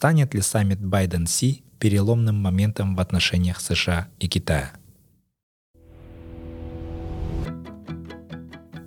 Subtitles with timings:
[0.00, 4.72] Станет ли саммит Байден-Си переломным моментом в отношениях США и Китая?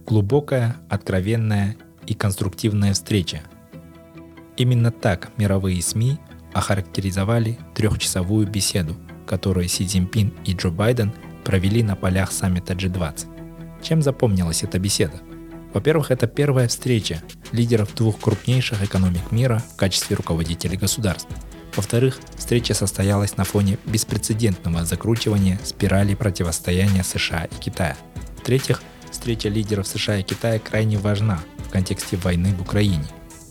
[0.08, 1.76] Глубокая, откровенная
[2.08, 3.44] и конструктивная встреча.
[4.58, 6.17] Именно так мировые СМИ
[6.52, 8.95] охарактеризовали трехчасовую беседу,
[9.27, 11.14] которую Си Цзиньпин и Джо Байден
[11.45, 13.84] провели на полях саммита G20.
[13.84, 15.22] Чем запомнилась эта беседа?
[15.75, 17.22] Во-первых, это первая встреча
[17.53, 21.30] лидеров двух крупнейших экономик мира в качестве руководителей государств.
[21.75, 27.97] Во-вторых, встреча состоялась на фоне беспрецедентного закручивания спирали противостояния США и Китая.
[28.38, 33.05] В-третьих, встреча лидеров США и Китая крайне важна в контексте войны в Украине,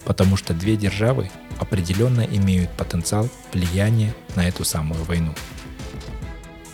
[0.04, 5.34] потому что две державы определенно имеют потенциал влияния на эту самую войну.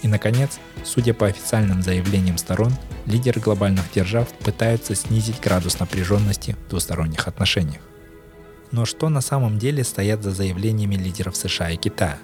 [0.02, 2.72] И, наконец, судя по официальным заявлениям сторон,
[3.06, 7.82] лидеры глобальных держав пытаются снизить градус напряженности в двусторонних отношениях.
[8.70, 12.18] Но что на самом деле стоят за заявлениями лидеров США и Китая?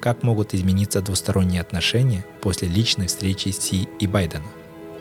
[0.00, 4.46] Как могут измениться двусторонние отношения после личной встречи Си и Байдена?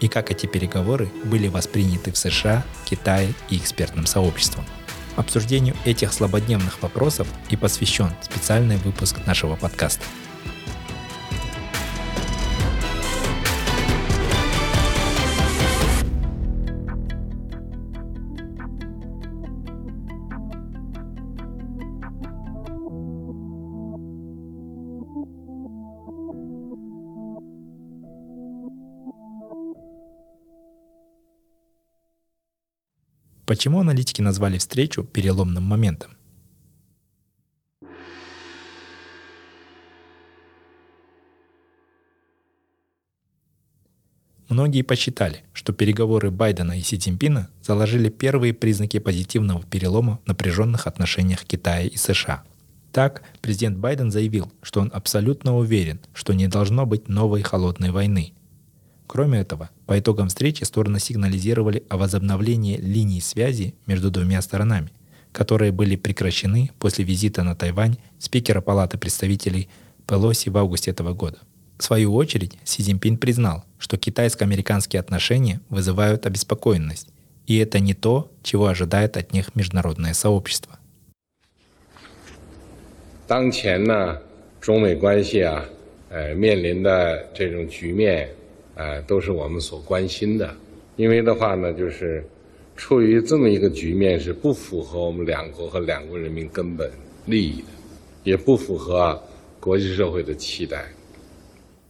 [0.01, 4.65] И как эти переговоры были восприняты в США, Китае и экспертным сообществом?
[5.15, 10.03] Обсуждению этих слабодневных вопросов и посвящен специальный выпуск нашего подкаста–
[33.53, 36.17] Почему аналитики назвали встречу переломным моментом?
[44.49, 50.87] Многие посчитали, что переговоры Байдена и Си Цзиньпина заложили первые признаки позитивного перелома в напряженных
[50.87, 52.41] отношениях Китая и США.
[52.91, 58.33] Так, президент Байден заявил, что он абсолютно уверен, что не должно быть новой холодной войны,
[59.12, 64.92] Кроме этого, по итогам встречи стороны сигнализировали о возобновлении линий связи между двумя сторонами,
[65.32, 69.68] которые были прекращены после визита на Тайвань спикера Палаты представителей
[70.06, 71.38] Пелоси в августе этого года.
[71.78, 77.08] В свою очередь, Си Цзиньпин признал, что китайско-американские отношения вызывают обеспокоенность,
[77.46, 80.78] и это не то, чего ожидает от них международное сообщество.
[83.26, 84.20] 当前呢，
[84.60, 85.64] 中美关系啊，
[86.10, 88.30] 呃，面临的这种局面
[88.74, 90.54] 呃，都是我们所关心的。
[90.96, 92.24] 因为的话呢，就是
[92.76, 96.90] 处于这么一个局面，是不符合我们两国和两国人民根本
[97.26, 97.68] 利益的，
[98.24, 99.22] 也不符合
[99.60, 100.86] 国际社会的期待。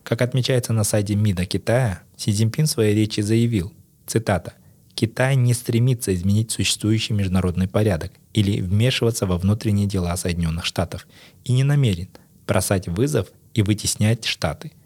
[0.04, 3.72] Как отмечается на сайте МИДа Китая, Си Цзиньпин в своей речи заявил,
[4.06, 4.54] цитата,
[4.94, 11.06] «Китай не стремится изменить существующий международный порядок или вмешиваться во внутренние дела Соединенных Штатов
[11.44, 12.08] и не намерен
[12.46, 14.81] бросать вызов и вытеснять Штаты –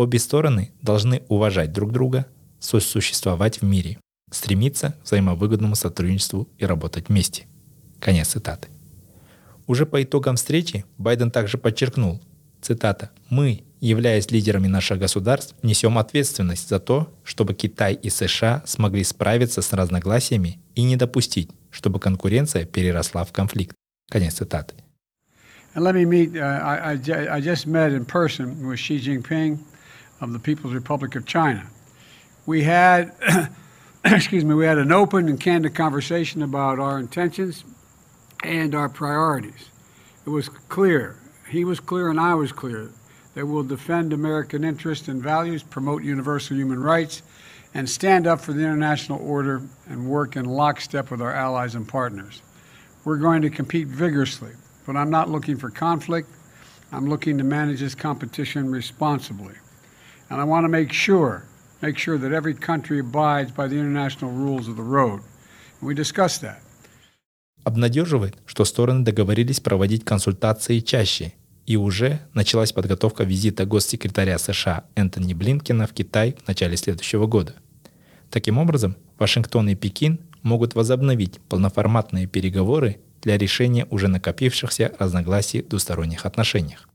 [0.00, 2.24] Обе стороны должны уважать друг друга,
[2.58, 3.98] сосуществовать в мире,
[4.30, 7.44] стремиться к взаимовыгодному сотрудничеству и работать вместе.
[7.98, 8.68] Конец цитаты.
[9.66, 12.18] Уже по итогам встречи Байден также подчеркнул,
[12.62, 19.04] цитата, «Мы, являясь лидерами наших государств, несем ответственность за то, чтобы Китай и США смогли
[19.04, 23.76] справиться с разногласиями и не допустить, чтобы конкуренция переросла в конфликт».
[24.10, 24.76] Конец цитаты.
[25.74, 29.60] And let me meet, uh, I, I, I just met in person with Xi Jinping
[30.20, 31.66] of the People's Republic of China.
[32.46, 33.14] We had,
[34.04, 37.64] excuse me, we had an open and candid conversation about our intentions
[38.42, 39.70] and our priorities.
[40.26, 41.16] It was clear,
[41.48, 42.90] he was clear and I was clear,
[43.34, 47.22] that we'll defend American interests and values, promote universal human rights,
[47.72, 51.86] and stand up for the international order and work in lockstep with our allies and
[51.86, 52.42] partners.
[53.04, 54.52] We're going to compete vigorously,
[54.86, 56.28] but I'm not looking for conflict.
[56.92, 59.54] I'm looking to manage this competition responsibly.
[60.30, 61.42] And I want to make sure,
[61.82, 65.20] make sure that every country abides by the international rules of the road.
[65.80, 66.58] And we discussed that.
[67.64, 71.34] Обнадеживает, что стороны договорились проводить консультации чаще,
[71.66, 77.56] и уже началась подготовка визита госсекретаря США Энтони Блинкина в Китай в начале следующего года.
[78.30, 85.68] Таким образом, Вашингтон и Пекин могут возобновить полноформатные переговоры для решения уже накопившихся разногласий в
[85.68, 86.89] двусторонних отношениях.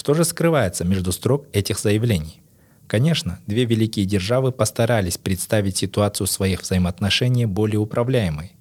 [0.00, 2.40] Что же скрывается между строк этих заявлений?
[2.86, 8.52] Конечно, две великие державы постарались представить ситуацию своих взаимоотношений более управляемой.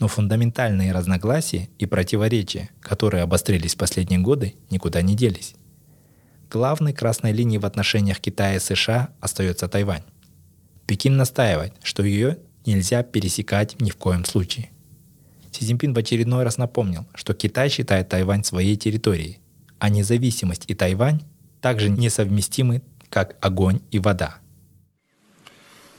[0.00, 5.54] Но фундаментальные разногласия и противоречия, которые обострились в последние годы, никуда не делись.
[6.50, 10.02] Главной красной линией в отношениях Китая и США остается Тайвань.
[10.88, 14.70] Пекин настаивает, что ее нельзя пересекать ни в коем случае.
[15.52, 19.38] Си Цзиньпин в очередной раз напомнил, что Китай считает Тайвань своей территорией,
[19.81, 21.21] а независимость и Тайвань
[21.61, 24.39] также несовместимы, как огонь и вода.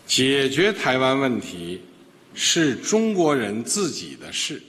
[0.06, 1.82] 解决台湾问题
[2.32, 4.62] 是中国人自己的事。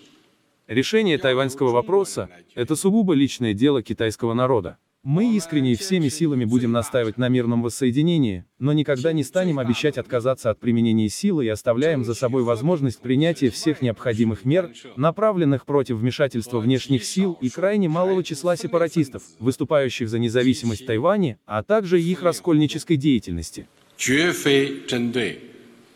[0.68, 4.78] Решение тайваньского вопроса – это сугубо личное дело китайского народа.
[5.04, 9.98] Мы искренне и всеми силами будем настаивать на мирном воссоединении, но никогда не станем обещать
[9.98, 15.98] отказаться от применения силы и оставляем за собой возможность принятия всех необходимых мер, направленных против
[15.98, 22.22] вмешательства внешних сил и крайне малого числа сепаратистов, выступающих за независимость Тайваня, а также их
[22.22, 23.68] раскольнической деятельности.
[24.00, 25.38] 绝非针对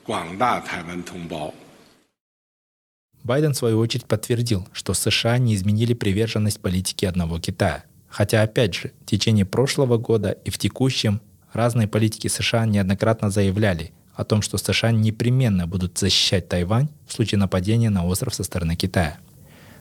[0.06, 1.54] 广大台湾同胞。
[3.24, 7.86] Байден, в свою очередь, подтвердил, что США не изменили приверженность политике одного Китая.
[8.09, 11.21] Хотя, опять же, в течение прошлого года и в текущем
[11.53, 17.39] разные политики США неоднократно заявляли о том, что США непременно будут защищать Тайвань в случае
[17.39, 19.19] нападения на остров со стороны Китая.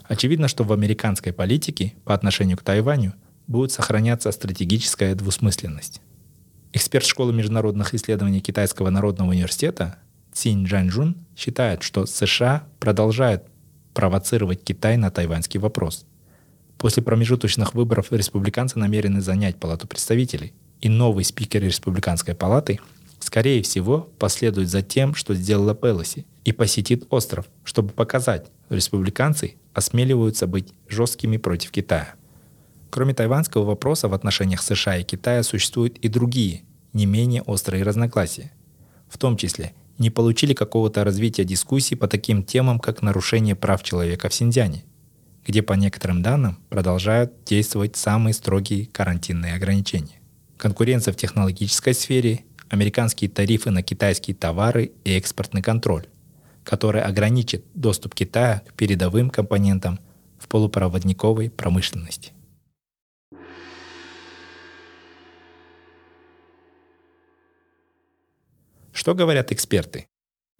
[0.03, 3.13] Очевидно, что в американской политике по отношению к Тайваню
[3.47, 6.01] будет сохраняться стратегическая двусмысленность.
[6.73, 9.97] Эксперт школы международных исследований Китайского народного университета
[10.33, 13.43] Цинь Джанжун считает, что США продолжают
[13.93, 16.05] провоцировать Китай на тайваньский вопрос.
[16.77, 22.79] После промежуточных выборов республиканцы намерены занять Палату представителей, и новый спикер Республиканской палаты,
[23.19, 29.55] скорее всего, последует за тем, что сделала Пелоси, и посетит остров, чтобы показать, что республиканцы
[29.73, 32.13] осмеливаются быть жесткими против Китая.
[32.89, 36.61] Кроме тайваньского вопроса в отношениях США и Китая существуют и другие,
[36.93, 38.51] не менее острые разногласия.
[39.09, 44.29] В том числе, не получили какого-то развития дискуссий по таким темам, как нарушение прав человека
[44.29, 44.83] в Синьцзяне,
[45.47, 50.19] где по некоторым данным продолжают действовать самые строгие карантинные ограничения.
[50.57, 56.05] Конкуренция в технологической сфере, американские тарифы на китайские товары и экспортный контроль,
[56.65, 59.99] который ограничит доступ Китая к передовым компонентам
[60.37, 62.33] в полупроводниковой промышленности.
[68.91, 70.07] Что говорят эксперты?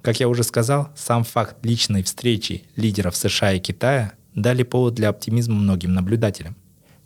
[0.02, 5.10] Как я уже сказал, сам факт личной встречи лидеров США и Китая дали повод для
[5.10, 6.56] оптимизма многим наблюдателям.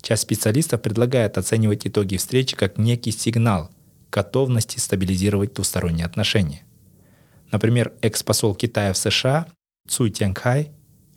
[0.02, 3.72] Часть специалистов предлагает оценивать итоги встречи как некий сигнал
[4.12, 6.64] готовности стабилизировать двусторонние отношения.
[7.52, 9.48] Например, экс-посол Китая в США
[9.88, 10.72] Цуй Тяньхай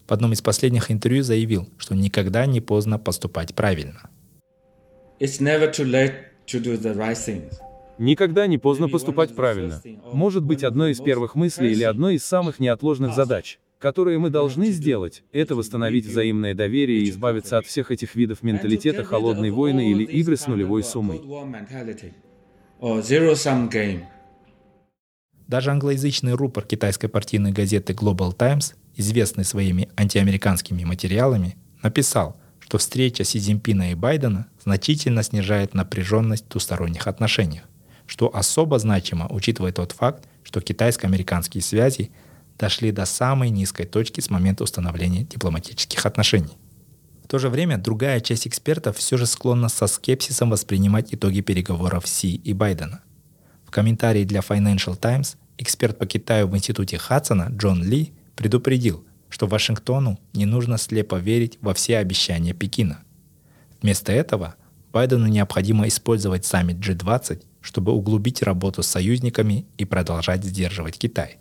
[0.06, 4.08] в одном из последних интервью заявил, что никогда не поздно поступать правильно.
[5.19, 6.14] It's never too late
[6.46, 7.55] to do the right things.
[7.99, 9.82] Никогда не поздно поступать правильно.
[10.12, 14.70] Может быть одной из первых мыслей или одной из самых неотложных задач, которые мы должны
[14.70, 20.04] сделать, это восстановить взаимное доверие и избавиться от всех этих видов менталитета холодной войны или
[20.04, 21.20] игры с нулевой суммой.
[25.46, 33.23] Даже англоязычный рупор китайской партийной газеты Global Times, известный своими антиамериканскими материалами, написал, что встреча
[33.23, 37.64] Си Цзиньпина и Байдена значительно снижает напряженность в двусторонних отношениях,
[38.06, 42.11] что особо значимо, учитывая тот факт, что китайско-американские связи
[42.58, 46.56] дошли до самой низкой точки с момента установления дипломатических отношений.
[47.25, 52.06] В то же время другая часть экспертов все же склонна со скепсисом воспринимать итоги переговоров
[52.06, 53.00] Си и Байдена.
[53.64, 59.46] В комментарии для Financial Times эксперт по Китаю в институте Хадсона Джон Ли предупредил, что
[59.46, 63.00] Вашингтону не нужно слепо верить во все обещания Пекина.
[63.80, 64.54] Вместо этого
[64.92, 71.38] Байдену необходимо использовать саммит G20, чтобы углубить работу с союзниками и продолжать сдерживать Китай.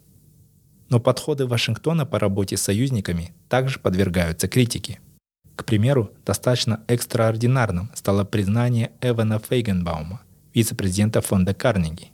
[0.94, 5.00] Но подходы Вашингтона по работе с союзниками также подвергаются критике.
[5.56, 10.22] К примеру, достаточно экстраординарным стало признание Эвана Фейгенбаума,
[10.54, 12.12] вице-президента фонда Карнеги,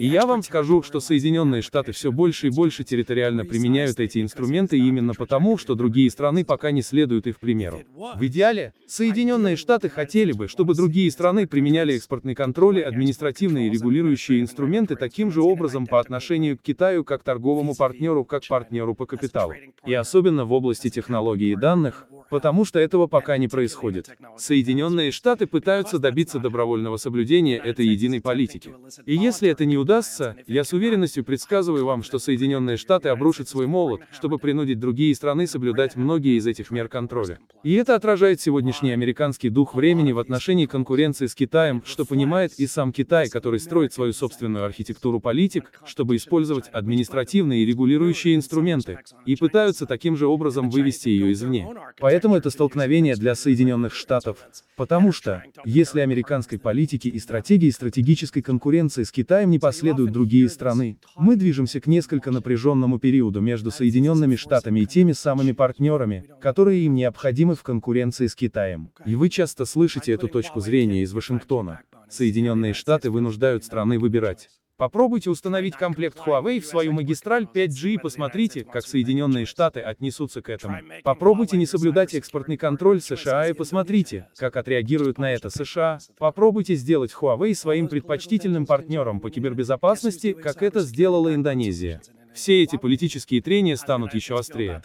[0.00, 4.78] И я вам скажу, что Соединенные Штаты все больше и больше территориально применяют эти инструменты
[4.78, 7.82] именно потому, что другие страны пока не следуют их примеру.
[8.16, 14.40] В идеале, Соединенные Штаты хотели бы, чтобы другие страны применяли экспортный контроль и административные регулирующие
[14.40, 19.54] инструменты таким же образом по отношению к Китаю как торговому партнеру, как партнеру по капиталу.
[19.84, 24.08] И особенно в области технологий и данных, Потому что этого пока не происходит.
[24.38, 28.72] Соединенные Штаты пытаются добиться добровольного соблюдения этой единой политики.
[29.06, 33.66] И если это не удастся, я с уверенностью предсказываю вам, что Соединенные Штаты обрушат свой
[33.66, 37.38] молот, чтобы принудить другие страны соблюдать многие из этих мер контроля.
[37.62, 42.66] И это отражает сегодняшний американский дух времени в отношении конкуренции с Китаем, что понимает и
[42.66, 49.36] сам Китай, который строит свою собственную архитектуру политик, чтобы использовать административные и регулирующие инструменты, и
[49.36, 51.68] пытаются таким же образом вывести ее извне.
[51.98, 54.38] Поэтому это столкновение для Соединенных Штатов.
[54.76, 60.98] Потому что, если американской политике и стратегии стратегической конкуренции с Китаем не последуют другие страны,
[61.16, 66.94] мы движемся к несколько напряженному периоду между Соединенными Штатами и теми самыми партнерами, которые им
[66.94, 68.90] необходимы в конкуренции с Китаем.
[69.06, 71.80] И вы часто слышите эту точку зрения из Вашингтона.
[72.10, 74.50] Соединенные Штаты вынуждают страны выбирать.
[74.76, 80.48] Попробуйте установить комплект Huawei в свою магистраль 5G и посмотрите, как Соединенные Штаты отнесутся к
[80.48, 80.78] этому.
[81.04, 85.98] Попробуйте не соблюдать экспортный контроль США и посмотрите, как отреагируют на это США.
[86.18, 92.00] Попробуйте сделать Huawei своим предпочтительным партнером по кибербезопасности, как это сделала Индонезия.
[92.34, 94.82] Все эти политические трения станут еще острее.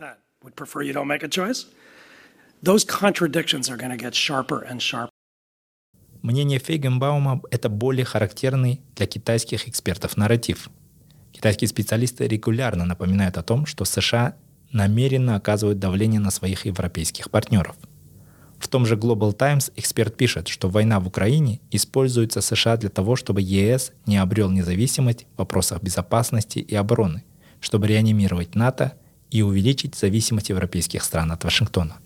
[6.21, 10.69] Мнение Фейгенбаума– это более характерный для китайских экспертов нарратив.
[11.31, 14.35] Китайские специалисты регулярно напоминают о том, что США
[14.71, 17.75] намеренно оказывают давление на своих европейских партнеров.
[18.57, 23.15] В том же Global Times эксперт пишет, что война в Украине используется США для того,
[23.15, 27.23] чтобы ЕС не обрел независимость в вопросах безопасности и обороны,
[27.61, 28.93] чтобы реанимировать НАТО
[29.29, 31.97] и увеличить зависимость европейских стран от Вашингтона.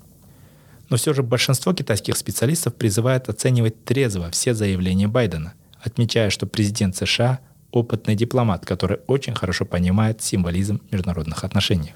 [0.92, 6.98] Но все же большинство китайских специалистов призывает оценивать трезво все заявления Байдена, отмечая, что президент
[6.98, 7.40] США–
[7.72, 11.96] опытный дипломат, который очень хорошо понимает символизм в международных отношениях.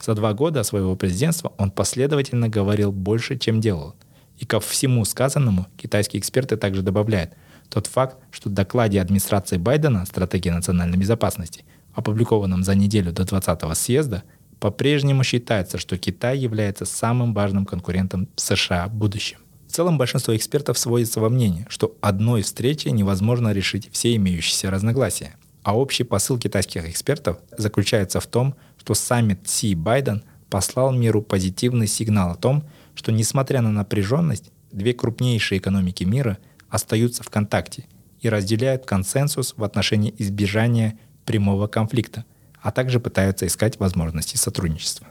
[0.00, 3.96] За два года своего президентства он последовательно говорил больше, чем делал.
[4.38, 7.32] И ко всему сказанному китайские эксперты также добавляют
[7.68, 13.74] тот факт, что в докладе администрации Байдена «Стратегия национальной безопасности», опубликованном за неделю до 20-го
[13.74, 14.22] съезда,
[14.62, 19.38] по-прежнему считается, что Китай является самым важным конкурентом США в будущем.
[19.66, 25.34] В целом большинство экспертов сводится во мнении, что одной встречей невозможно решить все имеющиеся разногласия.
[25.64, 31.88] А общий посыл китайских экспертов заключается в том, что саммит Си Байден послал миру позитивный
[31.88, 32.62] сигнал о том,
[32.94, 36.38] что несмотря на напряженность, две крупнейшие экономики мира
[36.68, 37.86] остаются в контакте
[38.20, 42.24] и разделяют консенсус в отношении избежания прямого конфликта,
[42.62, 45.08] а также пытаются искать возможности сотрудничества.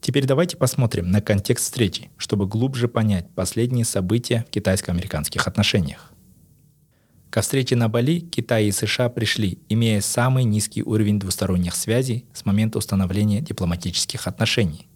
[0.00, 6.12] Теперь давайте посмотрим на контекст встречи, чтобы глубже понять последние события в китайско-американских отношениях.
[7.28, 12.46] Ко встрече на Бали Китай и США пришли, имея самый низкий уровень двусторонних связей с
[12.46, 14.88] момента установления дипломатических отношений.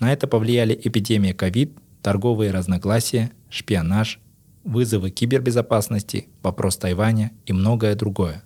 [0.00, 4.18] На это повлияли эпидемия ковид, торговые разногласия, шпионаж,
[4.68, 8.44] вызовы кибербезопасности, вопрос Тайваня и многое другое.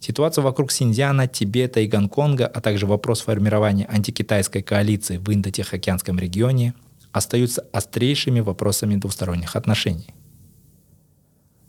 [0.00, 6.74] Ситуация вокруг Синьцзяна, Тибета и Гонконга, а также вопрос формирования антикитайской коалиции в Индо-Тихоокеанском регионе
[7.12, 10.14] остаются острейшими вопросами двусторонних отношений.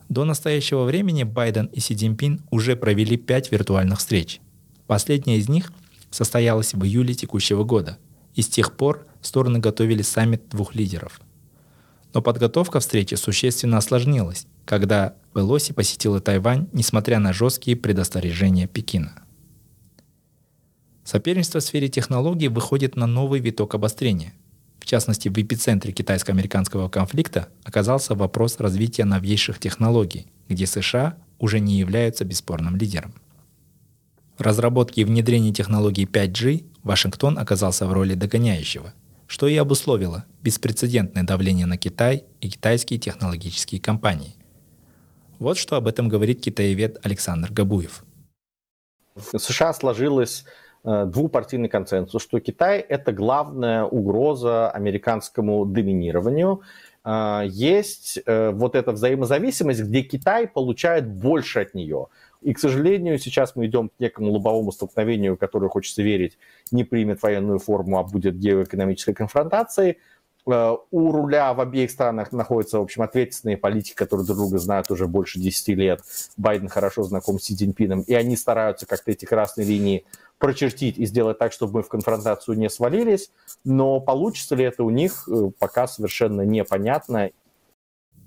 [0.08, 4.40] До настоящего времени Байден и Си Цзиньпин уже провели пять виртуальных встреч.
[4.88, 5.74] Последняя из них
[6.10, 7.98] состоялась в июле текущего года,
[8.34, 11.20] и с тех пор стороны готовили саммит двух лидеров–
[12.14, 19.24] но подготовка встречи существенно осложнилась, когда Пелоси посетила Тайвань, несмотря на жесткие предостережения Пекина.
[21.04, 24.34] Соперничество в сфере технологий выходит на новый виток обострения.
[24.80, 31.78] В частности, в эпицентре китайско-американского конфликта оказался вопрос развития новейших технологий, где США уже не
[31.78, 33.14] являются бесспорным лидером.
[34.38, 38.94] В разработке и внедрении технологий 5G Вашингтон оказался в роли догоняющего–
[39.28, 44.36] что и обусловило беспрецедентное давление на Китай и китайские технологические компании.
[45.40, 48.04] Вот что об этом говорит китаевед Александр Габуев.
[49.16, 50.46] В США сложилось
[50.84, 56.62] э, двупартийный консенсус, что Китай– это главная угроза американскому доминированию.
[57.04, 62.08] Э, есть э, вот эта взаимозависимость, где Китай получает больше от нее–
[62.44, 66.38] и, к сожалению, сейчас мы идем к некому лобовому столкновению, которое, хочется верить,
[66.72, 69.98] не примет военную форму, а будет геоэкономической конфронтацией.
[70.46, 74.92] Э, у руля в обеих странах находятся, в общем, ответственные политики, которые друг друга знают
[74.92, 76.02] уже больше 10 лет.
[76.38, 80.06] Байден хорошо знаком с Си Цзиньпином, и они стараются как-то эти красные линии
[80.38, 83.32] прочертить и сделать так, чтобы мы в конфронтацию не свалились.
[83.64, 87.32] Но получится ли это у них, э, пока совершенно непонятно.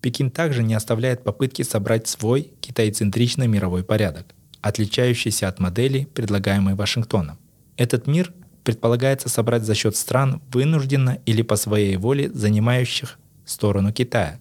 [0.00, 4.26] Пекин также не оставляет попытки собрать свой китайцентричный мировой порядок.
[4.62, 7.38] отличающийся от модели, предлагаемой Вашингтоном.
[7.76, 8.32] Этот мир
[8.64, 14.40] предполагается собрать за счет стран, вынужденно или по своей воле занимающих сторону Китая.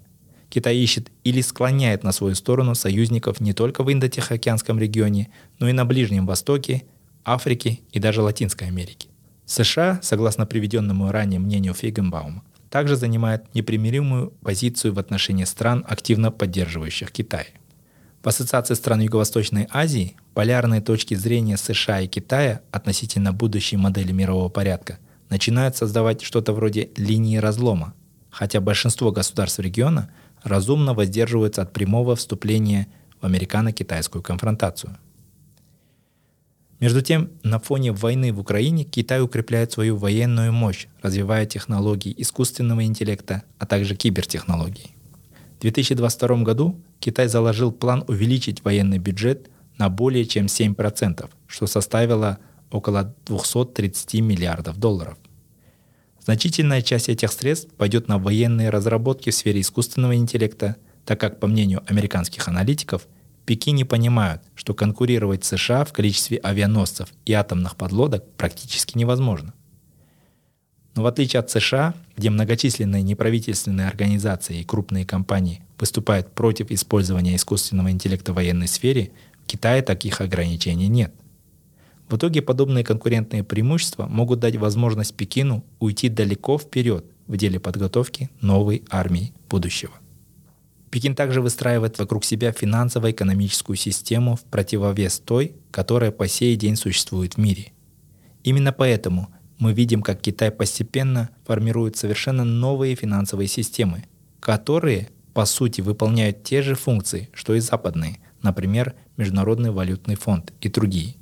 [0.50, 5.74] Китай ищет или склоняет на свою сторону союзников не только в Индо-Тихоокеанском регионе, но и
[5.74, 6.84] на Ближнем Востоке,
[7.24, 9.10] Африке и даже Латинской Америке.
[9.46, 12.44] США, согласно приведенному ранее мнению Фейгенбаума,
[12.76, 17.54] также занимает непримиримую позицию в отношении стран, активно поддерживающих Китай.
[18.22, 24.50] В Ассоциации стран Юго-Восточной Азии полярные точки зрения США и Китая относительно будущей модели мирового
[24.50, 27.94] порядка начинают создавать что-то вроде линии разлома,
[28.30, 30.10] хотя большинство государств региона
[30.44, 32.88] разумно воздерживаются от прямого вступления
[33.22, 34.98] в американо-китайскую конфронтацию.
[36.80, 42.84] Между тем, на фоне войны в Украине Китай укрепляет свою военную мощь, развивая технологии искусственного
[42.84, 44.92] интеллекта, а также кибертехнологии.
[45.58, 52.40] В 2022 году Китай заложил план увеличить военный бюджет на более чем 7%, что составило
[52.72, 55.18] около 230 миллиардов долларов.
[56.24, 61.48] Значительная часть этих средств пойдет на военные разработки в сфере искусственного интеллекта, так как, по
[61.48, 63.08] мнению американских аналитиков,
[63.46, 69.54] Пекине понимают, что конкурировать с США в количестве авианосцев и атомных подлодок практически невозможно.
[70.96, 77.36] Но в отличие от США, где многочисленные неправительственные организации и крупные компании выступают против использования
[77.36, 79.12] искусственного интеллекта в военной сфере,
[79.44, 81.14] в Китае таких ограничений нет.
[82.10, 88.30] В итоге подобные конкурентные преимущества могут дать возможность Пекину уйти далеко вперед в деле подготовки
[88.42, 89.94] новой армии будущего.
[90.96, 97.34] Пекин также выстраивает вокруг себя финансово-экономическую систему в противовес той, которая по сей день существует
[97.34, 97.74] в мире.
[98.46, 104.06] Именно поэтому мы видим, как Китай постепенно формирует совершенно новые финансовые системы,
[104.40, 110.70] которые, по сути, выполняют те же функции, что и западные, например, Международный валютный фонд и
[110.70, 111.16] другие.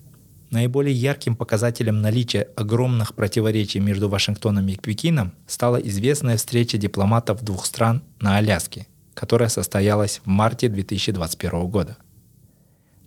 [0.52, 7.66] Наиболее ярким показателем наличия огромных противоречий между Вашингтоном и Пекином стала известная встреча дипломатов двух
[7.66, 11.98] стран на Аляске– которая состоялась в марте 2021 года.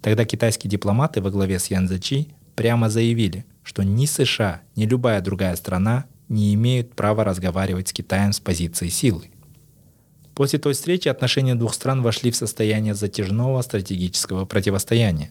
[0.02, 5.20] Тогда китайские дипломаты во главе с Ян Зачи прямо заявили, что ни США, ни любая
[5.20, 9.31] другая страна не имеют права разговаривать с Китаем с позиции силы.
[10.35, 15.31] После той встречи отношения двух стран вошли в состояние затяжного стратегического противостояния.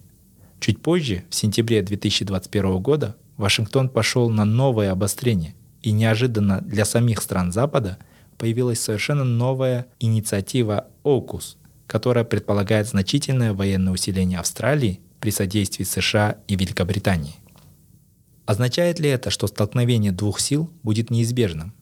[0.60, 7.22] Чуть позже, в сентябре 2021 года, Вашингтон пошел на новое обострение, и неожиданно для самих
[7.22, 7.98] стран Запада–
[8.38, 16.56] появилась совершенно новая инициатива «Окус», которая предполагает значительное военное усиление Австралии при содействии США и
[16.56, 17.36] Великобритании.
[18.46, 21.74] Означает ли это, что столкновение двух сил будет неизбежным?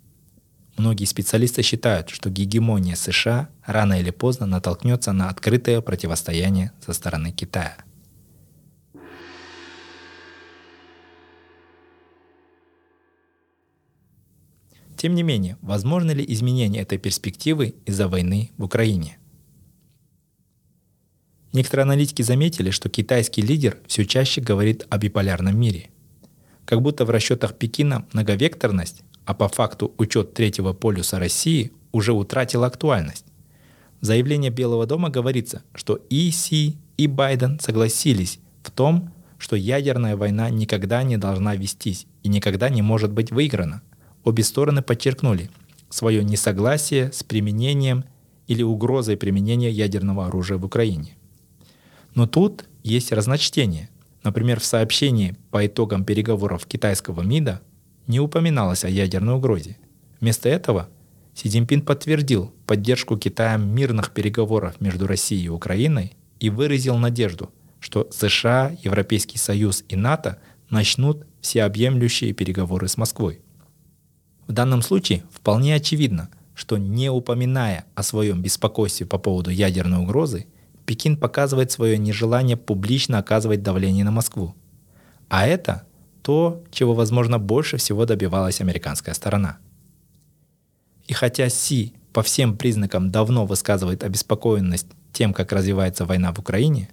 [0.78, 7.32] Многие специалисты считают, что гегемония США рано или поздно натолкнется на открытое противостояние со стороны
[7.32, 7.78] Китая–
[15.04, 19.18] Тем не менее, возможно ли изменение этой перспективы из-за войны в Украине?
[21.52, 25.90] Некоторые аналитики заметили, что китайский лидер все чаще говорит о биполярном мире.
[26.64, 32.64] Как будто в расчетах Пекина многовекторность, а по факту учет третьего полюса России уже утратил
[32.64, 33.26] актуальность.
[34.00, 40.16] В заявлении Белого дома говорится, что и Си, и Байден согласились в том, что ядерная
[40.16, 43.82] война никогда не должна вестись и никогда не может быть выиграна–
[44.24, 45.50] обе стороны подчеркнули
[45.90, 48.06] свое несогласие с применением
[48.48, 51.18] или угрозой применения ядерного оружия в Украине.
[52.16, 53.90] Но тут есть разночтение.
[54.24, 57.62] Например, в сообщении по итогам переговоров китайского МИДа
[58.08, 59.78] не упоминалось о ядерной угрозе.
[60.20, 60.90] Вместо этого
[61.34, 68.08] Си Цзиньпин подтвердил поддержку Китаем мирных переговоров между Россией и Украиной и выразил надежду, что
[68.12, 73.42] США, Европейский Союз и НАТО начнут всеобъемлющие переговоры с Москвой.
[74.48, 80.48] В данном случае вполне очевидно, что не упоминая о своем беспокойстве по поводу ядерной угрозы,
[80.86, 84.54] Пекин показывает свое нежелание публично оказывать давление на Москву.
[85.30, 85.84] А это
[86.22, 89.58] то, чего, возможно, больше всего добивалась американская сторона.
[91.08, 96.90] И хотя Си по всем признакам давно высказывает обеспокоенность тем, как развивается война в Украине,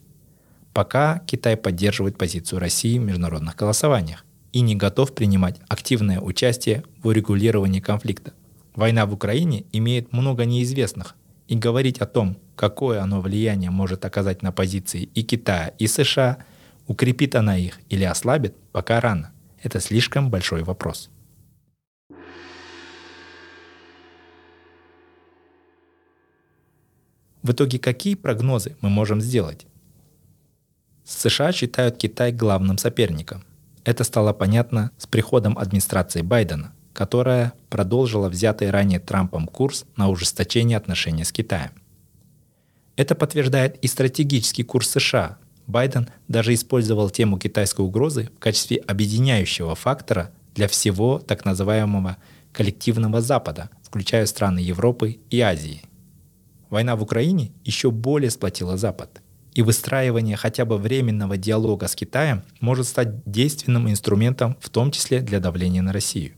[0.72, 7.08] пока Китай поддерживает позицию России в международных голосованиях и не готов принимать активное участие в
[7.08, 8.32] урегулировании конфликта.
[8.74, 11.16] Война в Украине имеет много неизвестных,
[11.50, 16.44] и говорить о том, какое оно влияние может оказать на позиции и Китая, и США,
[16.86, 19.32] укрепит она их или ослабит, пока рано.
[19.60, 21.10] Это слишком большой вопрос.
[27.42, 29.66] В итоге какие прогнозы мы можем сделать?
[31.04, 33.42] США считают Китай главным соперником.
[33.84, 40.76] Это стало понятно с приходом администрации Байдена, которая продолжила взятый ранее Трампом курс на ужесточение
[40.76, 41.70] отношений с Китаем.
[42.96, 45.38] Это подтверждает и стратегический курс США.
[45.66, 52.18] Байден даже использовал тему китайской угрозы в качестве объединяющего фактора для всего так называемого
[52.52, 55.82] коллективного Запада, включая страны Европы и Азии.
[56.68, 59.22] Война в Украине еще более сплотила Запад,
[59.54, 65.20] и выстраивание хотя бы временного диалога с Китаем может стать действенным инструментом, в том числе
[65.20, 66.32] для давления на Россию.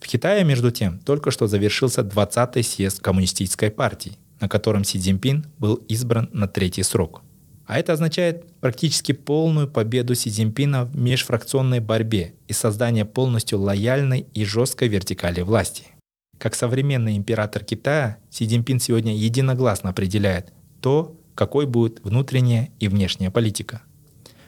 [0.00, 5.46] В Китае, между тем, только что завершился 20-й съезд Коммунистической партии, на котором Си Цзиньпин
[5.58, 7.22] был избран на третий срок.
[7.66, 14.26] А это означает практически полную победу Си Цзиньпина в межфракционной борьбе и создание полностью лояльной
[14.34, 15.84] и жесткой вертикали власти.
[16.38, 20.52] Как современный император Китая, Си Цзиньпин сегодня единогласно определяет
[20.82, 23.82] то, какой будет внутренняя и внешняя политика.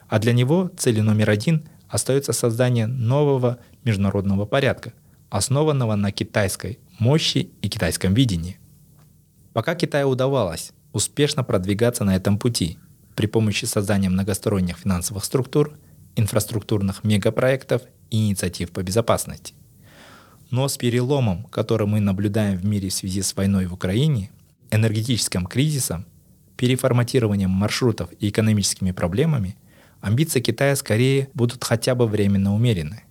[0.09, 4.93] А для него целью номер один остается создание нового международного порядка,
[5.31, 8.59] основанного на китайской мощи и китайском видении.
[9.53, 12.79] Пока Китаю удавалось успешно продвигаться на этом пути
[13.15, 15.79] при помощи создания многосторонних финансовых структур,
[16.17, 19.55] инфраструктурных мегапроектов и инициатив по безопасности.
[20.51, 24.31] Но с переломом, который мы наблюдаем в мире в связи с войной в Украине,
[24.71, 26.07] энергетическим кризисом,
[26.57, 29.57] переформатированием маршрутов и экономическими проблемами,
[30.01, 33.03] амбиции Китая скорее будут хотя бы временно умерены.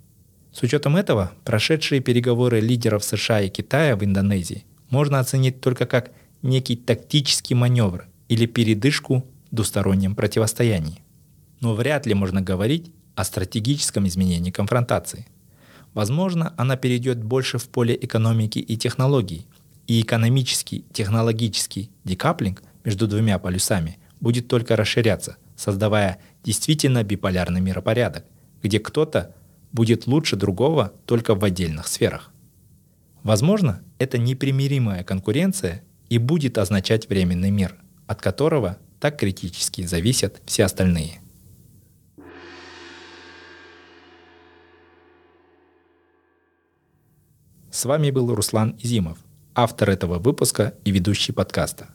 [0.52, 6.12] С учетом этого, прошедшие переговоры лидеров США и Китая в Индонезии можно оценить только как
[6.42, 11.02] некий тактический маневр или передышку в двустороннем противостоянии.
[11.60, 15.28] Но вряд ли можно говорить о стратегическом изменении конфронтации.
[15.94, 19.48] Возможно, она перейдет больше в поле экономики и технологий,
[19.88, 28.26] и экономический, технологический декаплинг между двумя полюсами будет только расширяться, создавая действительно биполярный миропорядок,
[28.62, 29.36] где кто-то
[29.74, 32.32] будет лучше другого только в отдельных сферах.
[33.24, 37.76] Возможно, это непримиримая конкуренция и будет означать временный мир,
[38.08, 41.22] от которого так критически зависят все остальные.
[47.72, 49.18] С вами был Руслан Изимов,
[49.54, 51.95] автор этого выпуска и ведущий подкаста.